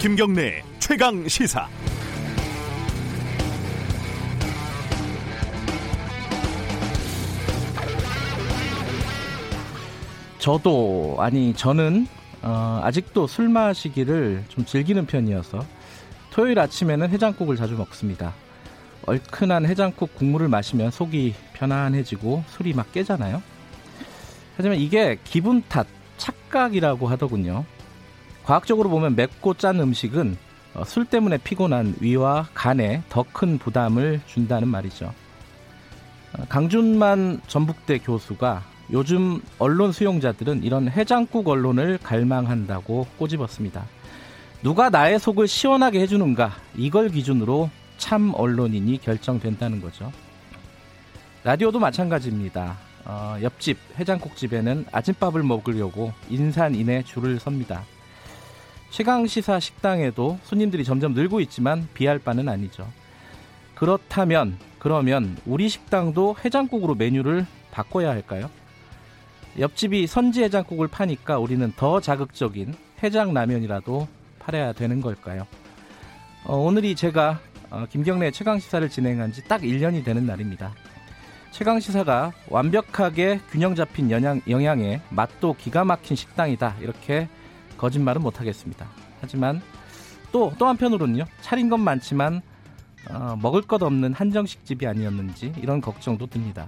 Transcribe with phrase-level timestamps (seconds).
[0.00, 1.68] 김경래 최강 시사.
[10.38, 12.06] 저도 아니 저는
[12.40, 15.66] 어, 아직도 술 마시기를 좀 즐기는 편이어서
[16.30, 18.32] 토요일 아침에는 해장국을 자주 먹습니다.
[19.04, 23.42] 얼큰한 해장국 국물을 마시면 속이 편안해지고 술이 막 깨잖아요.
[24.56, 27.66] 하지만 이게 기분 탓, 착각이라고 하더군요.
[28.50, 30.36] 과학적으로 보면 맵고 짠 음식은
[30.74, 35.14] 어, 술 때문에 피곤한 위와 간에 더 큰 부담을 준다는 말이죠.
[36.36, 43.84] 어, 강준만 전북대 교수가 요즘 언론 수용자들은 이런 해장국 언론을 갈망한다고 꼬집었습니다.
[44.64, 50.10] 누가 나의 속을 시원하게 해주는가 이걸 기준으로 참 언론인이 결정된다는 거죠.
[51.44, 52.76] 라디오도 마찬가지입니다.
[53.04, 57.84] 어, 옆집 해장국집에는 아침밥을 먹으려고 인산인해 줄을 섭니다.
[58.90, 62.86] 최강시사 식당에도 손님들이 점점 늘고 있지만 비할 바는 아니죠.
[63.74, 68.50] 그렇다면 그러면 우리 식당도 해장국으로 메뉴를 바꿔야 할까요?
[69.58, 75.46] 옆집이 선지 해장국을 파니까 우리는 더 자극적인 해장라면이라도 팔아야 되는 걸까요?
[76.44, 80.72] 어, 오늘이 제가 어, 김경래 최강시사를 진행한 지 딱 1년이 되는 날입니다.
[81.52, 86.76] 최강시사가 완벽하게 균형 잡힌 영양, 영양에 맛도 기가 막힌 식당이다.
[86.80, 87.28] 이렇게
[87.80, 88.86] 거짓말은 못하겠습니다.
[89.22, 89.62] 하지만
[90.30, 91.24] 또, 또 한편으로는요.
[91.40, 92.42] 차린 건 많지만
[93.10, 96.66] 어, 먹을 것 없는 한정식 집이 아니었는지 이런 걱정도 듭니다.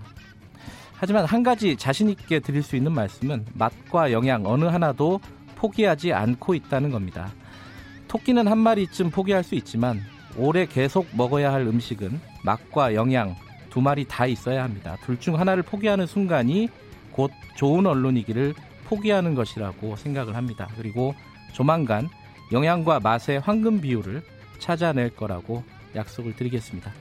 [0.95, 5.21] 하지만 한 가지 자신 있게 드릴 수 있는 말씀은 맛과 영양 어느 하나도
[5.57, 7.31] 포기하지 않고 있다는 겁니다.
[8.09, 10.01] 토끼는 한 마리쯤 포기할 수 있지만
[10.37, 13.37] 오래 계속 먹어야 할 음식은 맛과 영양
[13.69, 14.97] 두 마리 다 있어야 합니다.
[15.05, 16.69] 둘 중 하나를 포기하는 순간이
[17.11, 18.55] 곧 좋은 언론이기를
[18.93, 20.69] 포기하는 것이라고 생각을 합니다.
[20.77, 21.15] 그리고
[21.55, 22.11] 조만간
[22.53, 24.23] 영양과 맛의 황금 비율을
[24.59, 25.65] 찾아낼 거라고
[25.97, 26.93] 약속을 드리겠습니다.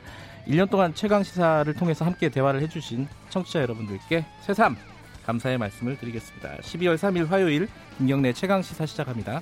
[0.48, 4.78] 1년 동안 최강 시사를 통해서 함께 대화를 해주신 청취자 여러분들께 새삼
[5.26, 6.58] 감사의 말씀을 드리겠습니다.
[6.62, 9.42] 12월 3일 화요일 김경래 최강 시사 시작합니다.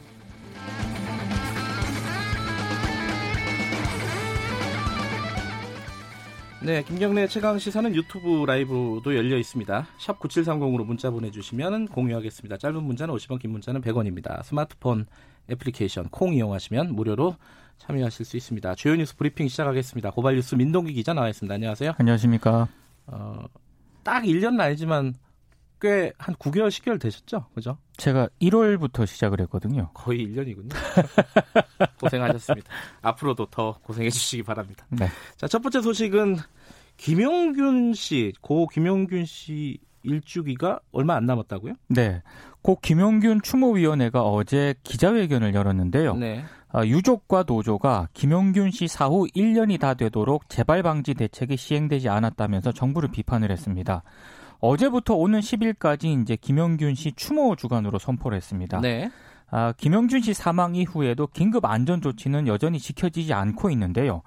[6.62, 9.88] 네, 김경래 최강 시사는 유튜브 라이브도 열려 있습니다.
[9.98, 12.58] 샵 9730으로 문자 보내주시면 공유하겠습니다.
[12.58, 14.44] 짧은 문자는 50원, 긴 문자는 100원입니다.
[14.44, 15.06] 스마트폰
[15.50, 17.38] 애플리케이션 콩 이용하시면 무료로
[17.78, 18.76] 참여하실 수 있습니다.
[18.76, 20.12] 주요 뉴스 브리핑 시작하겠습니다.
[20.12, 21.56] 고발 뉴스 민동기 기자 나와 있습니다.
[21.56, 21.94] 안녕하세요.
[21.98, 22.68] 안녕하십니까.
[23.08, 23.46] 어,
[24.04, 25.16] 딱 1년은 아니지만
[25.80, 27.46] 꽤 한 9개월, 10개월 되셨죠?
[27.54, 27.78] 그죠?
[27.98, 29.90] 제가 1월부터 시작을 했거든요.
[29.94, 30.74] 거의 1년이군요.
[32.00, 32.70] 고생하셨습니다.
[33.02, 34.86] 앞으로도 더 고생해 주시기 바랍니다.
[34.90, 35.08] 네.
[35.38, 36.38] 자, 첫 번째 소식은
[36.98, 41.74] 김용균 씨, 고 김용균 씨 일주기가 얼마 안 남았다고요?
[41.88, 42.22] 네.
[42.62, 46.16] 고 김용균 추모위원회가 어제 기자회견을 열었는데요.
[46.16, 46.44] 네.
[46.74, 53.10] 어, 유족과 노조가 김용균 씨 사후 1년이 다 되도록 재발 방지 대책이 시행되지 않았다면서 정부를
[53.12, 54.04] 비판을 했습니다.
[54.60, 58.80] 어제부터 오는 10일까지 이제 김용균 씨 추모 주간으로 선포를 했습니다.
[58.82, 59.10] 네.
[59.52, 64.22] 아, 김용균 씨 사망 이후에도 긴급 안전 조치는 여전히 지켜지지 않고 있는데요.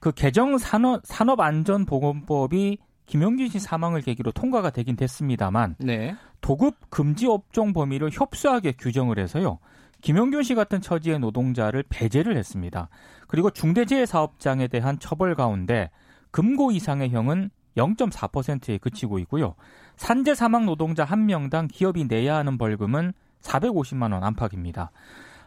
[0.00, 6.16] 그 개정 산업, 산업안전보건법이 김용균 씨 사망을 계기로 통과가 되긴 됐습니다만 네.
[6.40, 9.58] 도급 금지 업종 범위를 협소하게 규정을 해서요.
[10.00, 12.88] 김용균 씨 같은 처지의 노동자를 배제를 했습니다.
[13.28, 15.90] 그리고 중대재해 사업장에 대한 처벌 가운데
[16.30, 19.54] 금고 이상의 형은 0.4%에 그치고 있고요.
[19.96, 24.90] 산재 사망 노동자 한 명당 기업이 내야 하는 벌금은 450만 원 안팎입니다.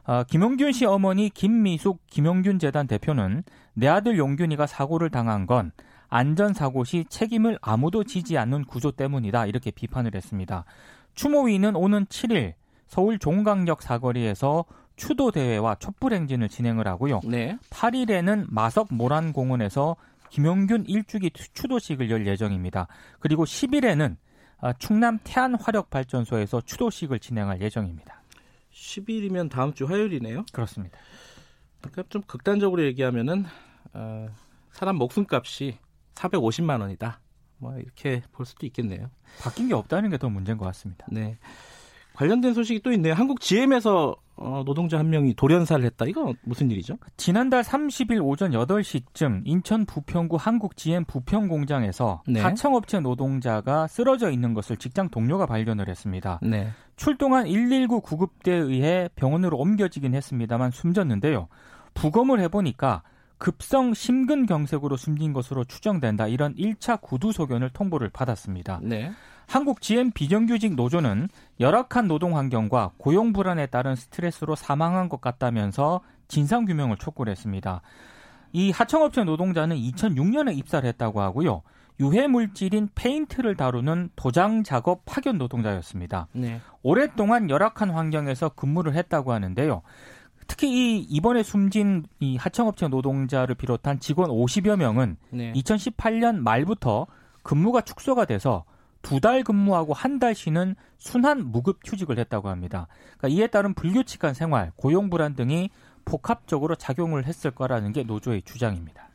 [0.05, 5.71] 어, 김용균 씨 어머니 김미숙 김용균 재단 대표는 내 아들 용균이가 사고를 당한 건
[6.07, 10.65] 안전사고 시 책임을 아무도 지지 않는 구조 때문이다 이렇게 비판을 했습니다.
[11.13, 12.53] 추모위는 오는 7일
[12.87, 17.21] 서울 종강역 사거리에서 추도 대회와 촛불 행진을 진행을 하고요.
[17.23, 17.57] 네.
[17.69, 19.95] 8일에는 마석 모란 공원에서
[20.29, 22.87] 김용균 일주기 추도식을 열 예정입니다.
[23.19, 24.17] 그리고 10일에는
[24.61, 28.21] 아, 충남 태안 화력 발전소에서 추도식을 진행할 예정입니다.
[28.73, 30.45] 10일이면 다음 주 화요일이네요.
[30.51, 30.97] 그렇습니다.
[31.81, 33.45] 그러니까 좀 극단적으로 얘기하면은
[33.93, 34.27] 어,
[34.71, 35.77] 사람 목숨값이
[36.15, 37.21] 450만 원이다.
[37.57, 39.09] 뭐 이렇게 볼 수도 있겠네요.
[39.41, 41.05] 바뀐 게 없다는 게 더 문제인 것 같습니다.
[41.11, 41.37] 네.
[42.13, 43.13] 관련된 소식이 또 있네요.
[43.13, 46.05] 한국 GM에서 어, 노동자 한 명이 돌연사를 했다.
[46.05, 46.97] 이거 무슨 일이죠?
[47.17, 52.39] 지난달 30일 오전 8시쯤 인천 부평구 한국 GM 부평 공장에서 네.
[52.39, 56.39] 하청업체 노동자가 쓰러져 있는 것을 직장 동료가 발견을 했습니다.
[56.41, 56.69] 네.
[56.95, 61.47] 출동한 119 구급대에 의해 병원으로 옮겨지긴 했습니다만 숨졌는데요.
[61.93, 63.03] 부검을 해 보니까
[63.37, 66.27] 급성 심근경색으로 숨진 것으로 추정된다.
[66.27, 68.79] 이런 1차 구두 소견을 통보를 받았습니다.
[68.83, 69.11] 네.
[69.49, 71.27] 한국 GM 비정규직 노조는
[71.59, 77.81] 열악한 노동 환경과 고용 불안에 따른 스트레스로 사망한 것 같다면서 진상 규명을 촉구를 했습니다.
[78.53, 81.63] 이 하청업체 노동자는 2006년에 입사를 했다고 하고요.
[81.99, 86.27] 유해 물질인 페인트를 다루는 도장 작업 파견 노동자였습니다.
[86.33, 86.61] 네.
[86.83, 89.81] 오랫동안 열악한 환경에서 근무를 했다고 하는데요.
[90.45, 95.53] 특히 이 이번에 숨진 이 하청업체 노동자를 비롯한 직원 50여 명은 네.
[95.53, 97.07] 2018년 말부터
[97.41, 98.63] 근무가 축소가 돼서
[99.01, 102.87] 두 달 근무하고 한 달 쉬는 순환 무급 휴직을 했다고 합니다.
[103.17, 105.69] 그러니까 이에 따른 불규칙한 생활, 고용 불안 등이
[106.05, 109.09] 복합적으로 작용을 했을 거라는 게 노조의 주장입니다.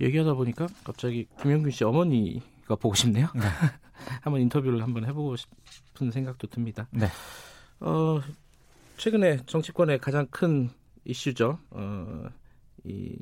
[0.00, 3.26] 얘기하다 보니까 갑자기 김영균 씨 어머니가 보고 싶네요.
[3.34, 3.40] 네.
[4.22, 6.86] 한번 인터뷰를 한번 해보고 싶은 생각도 듭니다.
[6.90, 7.06] 네.
[7.80, 8.20] 어,
[8.96, 10.70] 최근에 정치권의 가장 큰
[11.04, 11.58] 이슈죠.
[11.70, 12.24] 어,
[12.84, 13.16] 이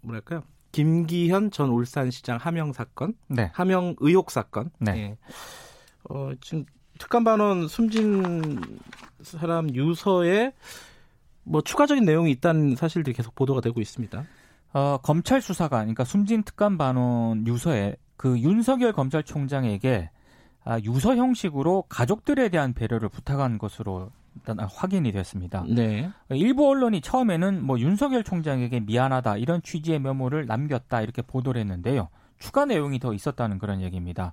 [0.00, 0.42] 뭐랄까요?
[0.74, 3.50] 김기현 전 울산시장 하명 사건, 네.
[3.54, 4.70] 하명 의혹 사건.
[4.80, 4.92] 네.
[4.96, 5.16] 예.
[6.10, 6.64] 어, 지금
[6.98, 8.60] 특감반원 숨진
[9.22, 10.52] 사람 유서에
[11.44, 14.24] 뭐 추가적인 내용이 있다는 사실들이 계속 보도가 되고 있습니다.
[14.72, 20.10] 어, 검찰 수사관, 그러니까 숨진 특감 반원 유서에 그 윤석열 검찰총장에게
[20.64, 25.64] 아, 유서 형식으로 가족들에 대한 배려를 부탁한 것으로 일단 확인이 됐습니다.
[25.68, 26.10] 네.
[26.30, 32.08] 일부 언론이 처음에는 뭐 윤석열 총장에게 미안하다 이런 취지의 메모를 남겼다 이렇게 보도를 했는데요.
[32.38, 34.32] 추가 내용이 더 있었다는 그런 얘기입니다.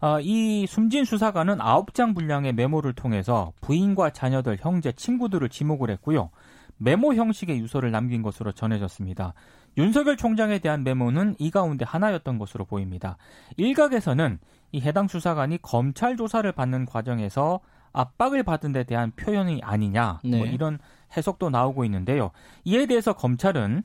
[0.00, 6.30] 어, 이 숨진 수사관은 9장 분량의 메모를 통해서 부인과 자녀들, 형제, 친구들을 지목을 했고요.
[6.78, 9.34] 메모 형식의 유서를 남긴 것으로 전해졌습니다.
[9.76, 13.18] 윤석열 총장에 대한 메모는 이 가운데 하나였던 것으로 보입니다.
[13.58, 14.38] 일각에서는
[14.72, 17.60] 이 해당 수사관이 검찰 조사를 받는 과정에서
[17.92, 20.38] 압박을 받은 데 대한 표현이 아니냐 뭐 네.
[20.38, 20.78] 뭐 이런
[21.16, 22.30] 해석도 나오고 있는데요.
[22.64, 23.82] 이에 대해서 검찰은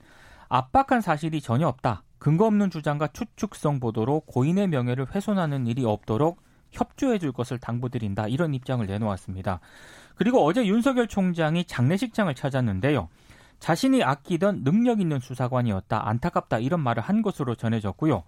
[0.50, 2.04] 압박한 사실이 전혀 없다.
[2.18, 6.42] 근거 없는 주장과 추측성 보도로 고인의 명예를 훼손하는 일이 없도록
[6.72, 8.28] 협조해 줄 것을 당부드린다.
[8.28, 9.60] 이런 입장을 내놓았습니다.
[10.16, 13.10] 그리고 어제 윤석열 총장이 장례식장을 찾았는데요.
[13.60, 16.08] 자신이 아끼던 능력 있는 수사관이었다.
[16.08, 16.60] 안타깝다.
[16.60, 18.24] 이런 말을 한 것으로 전해졌고요.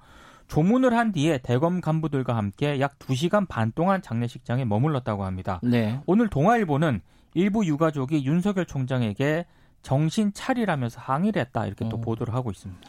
[0.47, 5.59] 조문을 한 뒤에 대검 간부들과 함께 약 2시간 반 동안 장례식장에 머물렀다고 합니다.
[5.63, 5.99] 네.
[6.05, 7.01] 오늘 동아일보는
[7.33, 9.45] 일부 유가족이 윤석열 총장에게
[9.81, 11.65] 정신 차리라면서 항의를 했다.
[11.65, 12.01] 이렇게 또 어.
[12.01, 12.81] 보도를 하고 있습니다.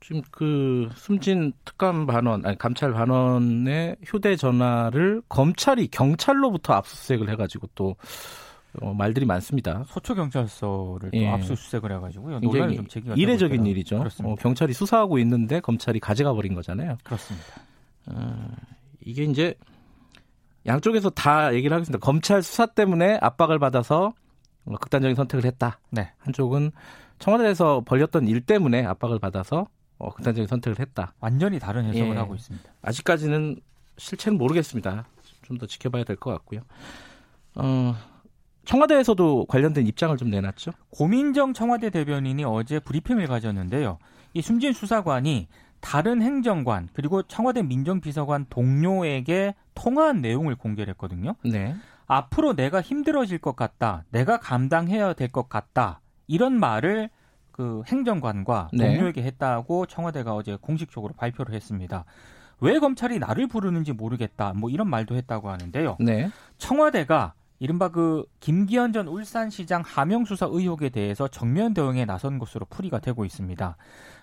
[0.00, 7.96] 지금 그 숨진 특감 반원, 아니 감찰 반원의 휴대 전화를 검찰이 경찰로부터 압수수색을 해가지고 또
[8.80, 9.84] 어, 말들이 많습니다.
[9.88, 11.28] 서초 경찰서를 예.
[11.28, 12.40] 압수수색을 해가지고요.
[12.40, 14.04] 논란이 좀 제기가 이례적인 일이죠.
[14.24, 16.98] 어, 경찰이 수사하고 있는데 검찰이 가져가 버린 거잖아요.
[17.04, 17.46] 그렇습니다.
[18.06, 18.48] 어,
[19.04, 19.54] 이게 이제
[20.66, 22.04] 양쪽에서 다 얘기를 하겠습니다.
[22.04, 24.14] 검찰 수사 때문에 압박을 받아서
[24.64, 25.78] 극단적인 선택을 했다.
[25.90, 26.12] 네.
[26.18, 26.72] 한쪽은
[27.18, 29.68] 청와대에서 벌렸던 일 때문에 압박을 받아서
[29.98, 31.14] 어, 극단적인 선택을 했다.
[31.20, 32.18] 완전히 다른 해석을 예.
[32.18, 32.68] 하고 있습니다.
[32.82, 33.60] 아직까지는
[33.96, 35.06] 실체는 모르겠습니다.
[35.46, 36.60] 좀 더 지켜봐야 될 것 같고요.
[37.54, 37.94] 어,
[38.66, 40.72] 청와대에서도 관련된 입장을 좀 내놨죠.
[40.90, 43.98] 고민정 청와대 대변인이 어제 브리핑을 가졌는데요.
[44.34, 45.48] 이 숨진 수사관이
[45.80, 51.36] 다른 행정관 그리고 청와대 민정비서관 동료에게 통화한 내용을 공개를 했거든요.
[51.44, 51.74] 네.
[52.06, 54.04] 앞으로 내가 힘들어질 것 같다.
[54.10, 56.00] 내가 감당해야 될 것 같다.
[56.26, 57.08] 이런 말을
[57.52, 58.86] 그 행정관과 네.
[58.88, 59.26] 동료에게 네.
[59.28, 62.04] 했다고 청와대가 어제 공식적으로 발표를 했습니다.
[62.60, 64.52] 왜 검찰이 나를 부르는지 모르겠다.
[64.54, 65.96] 뭐 이런 말도 했다고 하는데요.
[66.00, 66.30] 네.
[66.58, 72.98] 청와대가 이른바 그 김기현 전 울산시장 하명 수사 의혹에 대해서 정면 대응에 나선 것으로 풀이가
[72.98, 73.76] 되고 있습니다.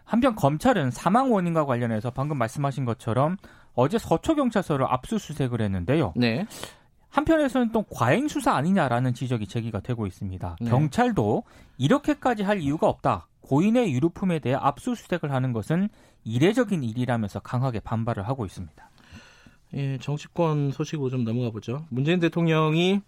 [0.03, 3.37] 한편 검찰은 사망 원인과 관련해서 방금 말씀하신 것처럼
[3.73, 6.13] 어제 서초 경찰서를 압수수색을 했는데요.
[6.15, 6.45] 네.
[7.09, 10.57] 한편에서는 또 과잉 수사 아니냐라는 지적이 제기가 되고 있습니다.
[10.59, 10.69] 네.
[10.69, 11.43] 경찰도
[11.77, 13.27] 이렇게까지 할 이유가 없다.
[13.41, 15.89] 고인의 유류품에 대해 압수수색을 하는 것은
[16.23, 18.89] 이례적인 일이라면서 강하게 반발을 하고 있습니다.
[19.75, 21.85] 예, 정치권 소식으로 좀 넘어가 보죠.
[21.89, 23.01] 문재인 대통령이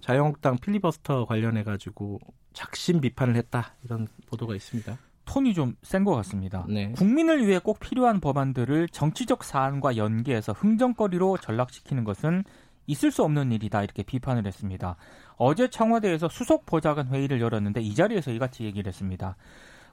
[0.00, 2.18] 자유한국당 필리버스터 관련해 가지고
[2.52, 4.96] 작심 비판을 했다 이런 보도가 있습니다.
[5.24, 6.64] 톤이 좀 센 것 같습니다.
[6.68, 6.92] 네.
[6.92, 12.44] 국민을 위해 꼭 필요한 법안들을 정치적 사안과 연계해서 흥정거리로 전락시키는 것은
[12.86, 14.96] 있을 수 없는 일이다 이렇게 비판을 했습니다.
[15.36, 19.36] 어제 청와대에서 수석 보좌관 회의를 열었는데 이 자리에서 이같이 얘기를 했습니다.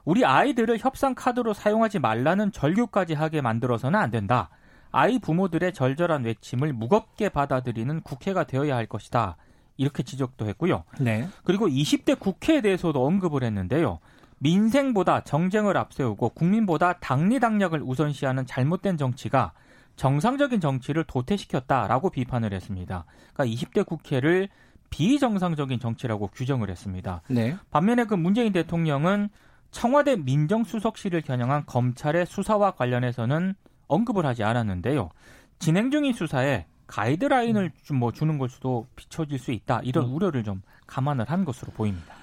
[0.04, 4.50] 우리 아이들을 협상 카드로 사용하지 말라는 절규까지 하게 만들어서는 안 된다.
[4.92, 9.36] 아이 부모들의 절절한 외침을 무겁게 받아들이는 국회가 되어야 할 것이다.
[9.76, 10.84] 이렇게 지적도 했고요.
[11.00, 11.28] 네.
[11.44, 13.98] 그리고 20대 국회에 대해서도 언급을 했는데요.
[14.38, 19.52] 민생보다 정쟁을 앞세우고 국민보다 당리당략을 우선시하는 잘못된 정치가
[19.96, 23.04] 정상적인 정치를 도태시켰다라고 비판을 했습니다.
[23.32, 24.48] 그러니까 20대 국회를
[24.90, 27.22] 비정상적인 정치라고 규정을 했습니다.
[27.28, 27.56] 네.
[27.70, 29.28] 반면에 그 문재인 대통령은
[29.70, 33.54] 청와대 민정수석실을 겨냥한 검찰의 수사와 관련해서는
[33.88, 35.10] 언급을 하지 않았는데요.
[35.58, 40.14] 진행 중인 수사에 가이드라인을 좀 뭐 주는 걸 수도 비춰질 수 있다 이런 음.
[40.14, 42.14] 우려를 좀 감안을 한 것으로 보입니다.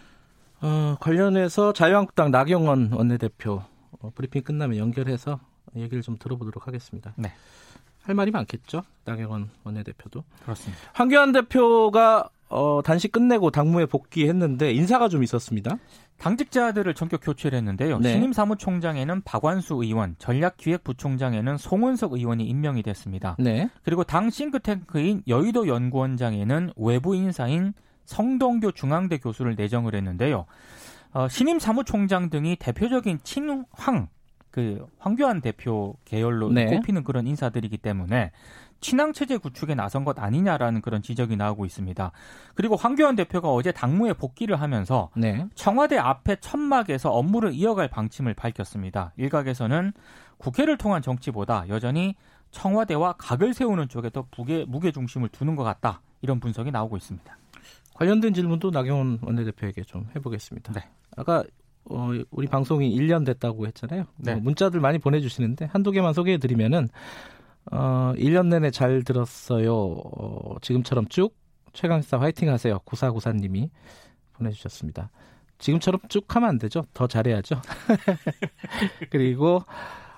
[0.62, 3.63] 어, 관련해서 자유한국당 나경원 원내대표
[4.00, 5.39] 어, 브리핑 끝나면 연결해서
[5.75, 7.13] 얘기를 좀 들어보도록 하겠습니다.
[7.15, 7.32] 네.
[8.03, 8.84] 할 말이 많겠죠.
[9.06, 10.24] 나경원 원내대표도.
[10.44, 10.82] 그렇습니다.
[10.94, 15.77] 황교안 대표가 어, 단식 끝내고 당무에 복귀했는데 인사가 좀 있었습니다.
[16.22, 17.98] 당직자들을 전격 교체를 했는데요.
[17.98, 18.13] 네.
[18.13, 23.36] 신임 사무총장에는 박완수 의원, 전략기획부총장에는 송은석 의원이 임명이 됐습니다.
[23.40, 23.70] 네.
[23.84, 27.74] 그리고 당 싱크탱크인 여의도 연구원장에는 외부 인사인
[28.06, 30.46] 성동교 중앙대 교수를 내정을 했는데요.
[31.13, 34.08] 어, 신임 사무총장 등이 대표적인 친황,
[34.51, 36.65] 그 황교안 대표 계열로 네.
[36.65, 38.31] 꼽히는 그런 인사들이기 때문에
[38.81, 42.12] 친황 체제 구축에 나선 것 아니냐라는 그런 지적이 나오고 있습니다.
[42.55, 45.46] 그리고 황교안 대표가 어제 당무에 복귀를 하면서 네.
[45.55, 49.13] 청와대 앞에 천막에서 업무를 이어갈 방침을 밝혔습니다.
[49.17, 49.93] 일각에서는
[50.38, 52.15] 국회를 통한 정치보다 여전히
[52.50, 56.01] 청와대와 각을 세우는 쪽에 더 무게, 무게 중심을 두는 것 같다.
[56.22, 57.38] 이런 분석이 나오고 있습니다.
[57.93, 60.74] 관련된 질문도 나경원 원내대표에게 좀 해보겠습니다.
[60.74, 60.89] 네.
[61.15, 61.43] 아까
[61.86, 64.06] 어, 우리 방송이 1년 됐다고 했잖아요.
[64.18, 64.34] 네.
[64.34, 66.90] 어, 문자들 많이 보내주시는데 한두 개만 소개해드리면은
[67.72, 69.74] 어, 1년 내내 잘 들었어요.
[69.76, 71.36] 어, 지금처럼 쭉
[71.74, 72.80] 최강시사 화이팅 하세요.
[72.86, 73.70] 구사구사님이
[74.34, 75.10] 보내주셨습니다.
[75.60, 76.86] 지금처럼 쭉 하면 안 되죠.
[76.94, 77.62] 더 잘해야죠.
[79.10, 79.64] 그리고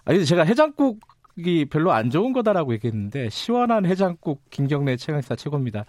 [0.05, 5.85] 아니 제가 해장국이 별로 안 좋은 거다라고 얘기했는데 시원한 해장국 김경래 최강시사 최고입니다.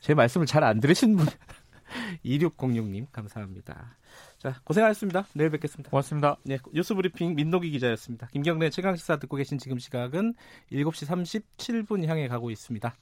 [0.00, 1.26] 제 말씀을 잘 안 들으신 분
[2.24, 3.96] 2606님 감사합니다.
[4.46, 5.26] 자 고생하셨습니다.
[5.34, 5.90] 내일 뵙겠습니다.
[5.90, 6.36] 고맙습니다.
[6.44, 8.28] 네, 뉴스 브리핑 민노기 기자였습니다.
[8.28, 10.34] 김경래 최강 시사 듣고 계신 지금 시각은
[10.70, 12.94] 7시 37분 향해 가고 있습니다.